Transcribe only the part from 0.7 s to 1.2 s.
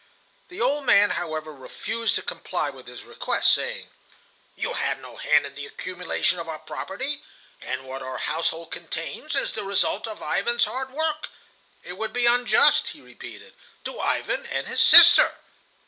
man,